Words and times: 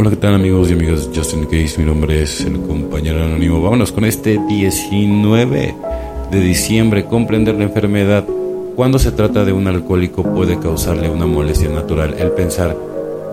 Hola, 0.00 0.08
¿qué 0.08 0.16
tal 0.16 0.34
amigos 0.34 0.70
y 0.70 0.72
amigas 0.72 1.12
de 1.12 1.18
Justin 1.18 1.44
Case? 1.44 1.74
Mi 1.76 1.84
nombre 1.84 2.22
es 2.22 2.40
el 2.40 2.58
compañero 2.62 3.22
anónimo. 3.22 3.60
Vámonos 3.60 3.92
con 3.92 4.06
este 4.06 4.40
19 4.48 5.74
de 6.30 6.40
diciembre. 6.40 7.04
Comprender 7.04 7.56
la 7.56 7.64
enfermedad. 7.64 8.24
Cuando 8.76 8.98
se 8.98 9.12
trata 9.12 9.44
de 9.44 9.52
un 9.52 9.66
alcohólico 9.66 10.22
puede 10.22 10.58
causarle 10.58 11.10
una 11.10 11.26
molestia 11.26 11.68
natural 11.68 12.14
el 12.18 12.30
pensar 12.30 12.74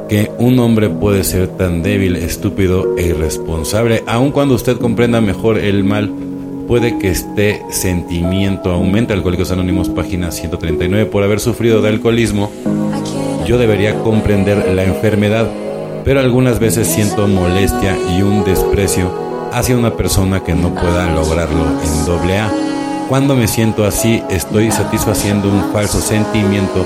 que 0.10 0.30
un 0.40 0.60
hombre 0.60 0.90
puede 0.90 1.24
ser 1.24 1.48
tan 1.48 1.84
débil, 1.84 2.18
estúpido 2.18 2.98
e 2.98 3.04
irresponsable. 3.04 4.04
Aun 4.06 4.32
cuando 4.32 4.56
usted 4.56 4.76
comprenda 4.76 5.22
mejor 5.22 5.60
el 5.60 5.86
mal, 5.86 6.12
puede 6.68 7.00
que 7.00 7.12
este 7.12 7.62
sentimiento 7.70 8.74
aumente. 8.74 9.14
Alcohólicos 9.14 9.52
Anónimos, 9.52 9.88
página 9.88 10.32
139. 10.32 11.06
Por 11.06 11.24
haber 11.24 11.40
sufrido 11.40 11.82
de 11.82 11.88
alcoholismo, 11.88 12.52
yo 13.46 13.58
debería 13.58 13.98
comprender 14.04 14.76
la 14.76 14.84
enfermedad 14.84 15.50
pero 16.08 16.22
algunas 16.22 16.58
veces 16.58 16.88
siento 16.88 17.28
molestia 17.28 17.98
y 18.10 18.22
un 18.22 18.46
desprecio 18.46 19.12
hacia 19.52 19.76
una 19.76 19.98
persona 19.98 20.42
que 20.42 20.56
no 20.56 20.74
pueda 20.74 21.12
lograrlo 21.12 21.66
en 21.84 22.06
doble 22.06 22.40
A. 22.40 22.50
Cuando 23.10 23.36
me 23.36 23.46
siento 23.50 23.84
así, 23.84 24.24
estoy 24.30 24.72
satisfaciendo 24.72 25.50
un 25.50 25.74
falso 25.74 26.00
sentimiento 26.00 26.86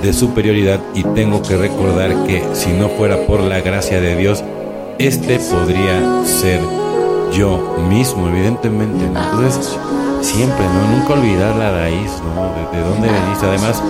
de 0.00 0.14
superioridad 0.14 0.80
y 0.94 1.04
tengo 1.04 1.42
que 1.42 1.58
recordar 1.58 2.24
que 2.24 2.42
si 2.54 2.72
no 2.72 2.88
fuera 2.88 3.18
por 3.26 3.40
la 3.40 3.60
gracia 3.60 4.00
de 4.00 4.16
Dios, 4.16 4.42
este 4.98 5.38
podría 5.38 6.24
ser 6.24 6.62
yo 7.30 7.76
mismo, 7.90 8.26
evidentemente. 8.30 9.04
Entonces, 9.04 9.76
siempre, 10.22 10.64
¿no? 10.64 10.96
Nunca 10.96 11.14
olvidar 11.14 11.56
la 11.56 11.70
raíz, 11.72 12.10
¿no? 12.24 12.54
De, 12.72 12.80
dónde 12.80 13.08
venís. 13.08 13.42
Además, 13.42 13.82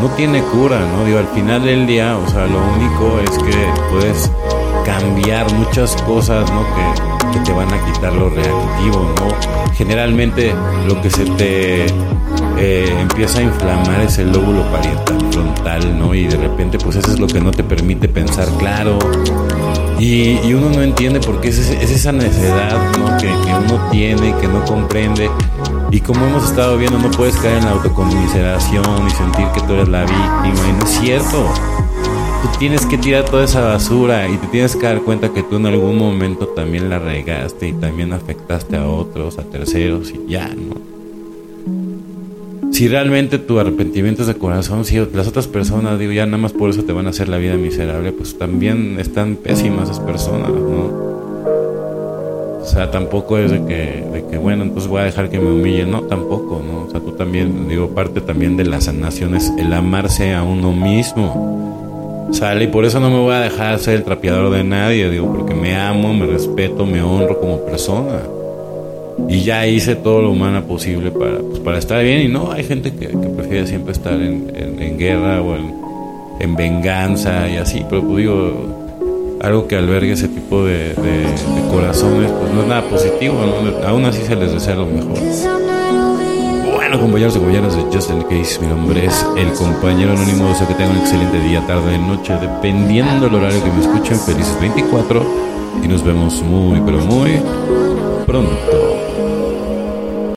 no 0.00 0.08
tiene 0.10 0.42
cura, 0.42 0.78
¿no? 0.80 1.04
Digo, 1.04 1.18
al 1.18 1.28
final 1.28 1.64
del 1.64 1.86
día, 1.86 2.16
o 2.16 2.28
sea, 2.28 2.46
lo 2.46 2.60
único 2.74 3.18
es 3.20 3.30
que 3.38 3.66
puedes 3.90 4.30
cambiar 4.84 5.52
muchas 5.54 5.96
cosas, 6.02 6.50
¿no? 6.52 6.64
Que, 6.74 7.12
te 7.44 7.52
van 7.52 7.72
a 7.72 7.84
quitar 7.86 8.12
lo 8.12 8.28
reactivo, 8.28 9.10
¿no? 9.18 9.72
Generalmente 9.74 10.54
lo 10.86 11.00
que 11.00 11.10
se 11.10 11.24
te 11.24 11.86
empieza 13.12 13.40
a 13.40 13.42
inflamar 13.42 14.00
es 14.00 14.16
el 14.16 14.32
lóbulo 14.32 14.62
parietal 14.70 15.18
frontal, 15.30 15.98
¿no? 15.98 16.14
Y 16.14 16.24
de 16.24 16.36
repente, 16.38 16.78
pues 16.78 16.96
eso 16.96 17.12
es 17.12 17.20
lo 17.20 17.26
que 17.26 17.42
no 17.42 17.50
te 17.50 17.62
permite 17.62 18.08
pensar 18.08 18.48
claro. 18.58 18.98
Y, 19.98 20.52
uno 20.54 20.70
no 20.70 20.82
entiende 20.82 21.20
por 21.20 21.40
qué 21.40 21.48
es, 21.48 21.58
esa 21.58 22.10
necesidad 22.10 22.74
¿no? 22.98 23.16
que, 23.18 23.26
que 23.26 23.54
uno 23.54 23.90
tiene 23.90 24.34
que 24.40 24.48
no 24.48 24.64
comprende 24.64 25.30
y 25.90 26.00
como 26.00 26.26
hemos 26.26 26.48
estado 26.48 26.78
viendo, 26.78 26.98
no 26.98 27.10
puedes 27.10 27.36
caer 27.36 27.58
en 27.58 27.66
la 27.66 27.72
autoconmiseración 27.72 29.06
y 29.06 29.10
sentir 29.10 29.46
que 29.54 29.60
tú 29.60 29.74
eres 29.74 29.88
la 29.88 30.00
víctima. 30.00 30.68
Y 30.68 30.72
no 30.72 30.84
es 30.84 30.90
cierto. 30.90 31.46
Tú 32.42 32.58
tienes 32.58 32.86
que 32.86 32.96
tirar 32.96 33.26
toda 33.26 33.44
esa 33.44 33.60
basura 33.60 34.26
y 34.26 34.38
te 34.38 34.46
tienes 34.46 34.74
que 34.74 34.86
dar 34.86 35.02
cuenta 35.02 35.28
que 35.28 35.42
tú 35.42 35.56
en 35.56 35.66
algún 35.66 35.98
momento 35.98 36.48
también 36.48 36.88
la 36.88 36.98
regaste 36.98 37.68
y 37.68 37.72
también 37.74 38.14
afectaste 38.14 38.78
a 38.78 38.88
otros, 38.88 39.38
a 39.38 39.42
terceros 39.42 40.10
y 40.10 40.30
ya, 40.30 40.48
¿no? 40.48 40.91
Si 42.72 42.88
realmente 42.88 43.38
tu 43.38 43.60
arrepentimiento 43.60 44.22
es 44.22 44.28
de 44.28 44.34
corazón, 44.34 44.86
si 44.86 44.96
las 45.12 45.28
otras 45.28 45.46
personas, 45.46 45.98
digo, 45.98 46.12
ya 46.12 46.24
nada 46.24 46.38
más 46.38 46.52
por 46.54 46.70
eso 46.70 46.84
te 46.84 46.92
van 46.92 47.06
a 47.06 47.10
hacer 47.10 47.28
la 47.28 47.36
vida 47.36 47.54
miserable, 47.56 48.12
pues 48.12 48.38
también 48.38 48.98
están 48.98 49.36
pésimas 49.36 49.90
esas 49.90 50.00
personas, 50.00 50.48
¿no? 50.48 51.12
O 52.62 52.64
sea, 52.64 52.90
tampoco 52.90 53.36
es 53.36 53.50
de 53.50 53.62
que, 53.66 54.06
de 54.10 54.24
que, 54.30 54.38
bueno, 54.38 54.62
entonces 54.62 54.88
voy 54.88 55.02
a 55.02 55.04
dejar 55.04 55.28
que 55.28 55.38
me 55.38 55.50
humille. 55.50 55.84
No, 55.84 56.02
tampoco, 56.02 56.62
¿no? 56.66 56.84
O 56.84 56.90
sea, 56.90 57.00
tú 57.00 57.12
también, 57.12 57.68
digo, 57.68 57.90
parte 57.90 58.22
también 58.22 58.56
de 58.56 58.64
la 58.64 58.80
sanación 58.80 59.34
es 59.34 59.52
el 59.58 59.70
amarse 59.74 60.32
a 60.32 60.42
uno 60.42 60.72
mismo. 60.72 62.28
Sale, 62.32 62.64
y 62.64 62.68
por 62.68 62.86
eso 62.86 63.00
no 63.00 63.10
me 63.10 63.18
voy 63.18 63.34
a 63.34 63.40
dejar 63.40 63.78
ser 63.80 63.96
el 63.96 64.04
trapeador 64.04 64.50
de 64.50 64.64
nadie, 64.64 65.10
digo, 65.10 65.30
porque 65.30 65.54
me 65.54 65.76
amo, 65.76 66.14
me 66.14 66.24
respeto, 66.24 66.86
me 66.86 67.02
honro 67.02 67.38
como 67.38 67.58
persona. 67.66 68.22
Y 69.28 69.42
ya 69.42 69.66
hice 69.66 69.94
todo 69.96 70.22
lo 70.22 70.30
humano 70.30 70.62
posible 70.64 71.10
para, 71.10 71.38
pues, 71.38 71.60
para 71.60 71.78
estar 71.78 72.02
bien. 72.02 72.22
Y 72.22 72.28
no, 72.28 72.52
hay 72.52 72.64
gente 72.64 72.92
que, 72.92 73.08
prefiere 73.08 73.66
siempre 73.66 73.92
estar 73.92 74.14
en, 74.14 74.52
en, 74.54 74.98
guerra 74.98 75.42
o 75.42 75.56
en, 75.56 75.74
en 76.40 76.56
venganza 76.56 77.48
y 77.48 77.56
así, 77.56 77.84
pero 77.88 78.02
pues 78.02 78.18
digo, 78.18 78.72
algo 79.42 79.66
que 79.66 79.76
albergue 79.76 80.12
ese 80.12 80.28
tipo 80.28 80.64
de, 80.64 80.94
corazones, 81.70 82.30
pues 82.30 82.52
no 82.52 82.62
es 82.62 82.68
nada 82.68 82.82
positivo, 82.82 83.38
aún 83.86 84.04
así 84.04 84.22
se 84.22 84.36
les 84.36 84.52
desea 84.52 84.74
lo 84.76 84.86
mejor. 84.86 85.18
Bueno, 86.74 87.00
compañeros 87.00 87.36
y 87.36 87.38
compañeras 87.38 87.76
de 87.76 87.82
Justin 87.92 88.22
Case, 88.22 88.60
mi 88.60 88.66
nombre 88.68 89.06
es 89.06 89.26
el 89.36 89.52
compañero 89.52 90.12
anónimo, 90.12 90.48
deseo 90.48 90.68
que 90.68 90.74
tengan 90.74 90.96
un 90.96 91.02
excelente 91.02 91.40
día, 91.40 91.66
tarde, 91.66 91.98
noche, 91.98 92.34
dependiendo 92.40 93.26
del 93.26 93.34
horario 93.34 93.64
que 93.64 93.70
me 93.70 93.80
escuchen, 93.80 94.18
felices 94.18 94.56
24 94.60 95.24
y 95.82 95.88
nos 95.88 96.04
vemos 96.04 96.42
muy, 96.42 96.80
pero 96.80 96.98
muy 96.98 97.40
pronto. 98.26 98.91